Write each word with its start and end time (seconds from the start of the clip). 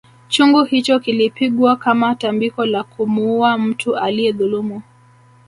Chungu 0.27 0.63
hicho 0.63 0.99
kilipigwa 0.99 1.75
kama 1.75 2.15
tambiko 2.15 2.65
la 2.65 2.83
kumuuwa 2.83 3.57
mtu 3.57 3.97
aliyedhulumu 3.97 4.81